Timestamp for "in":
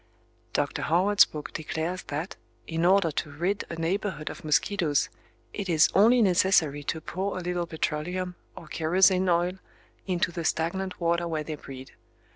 2.65-2.85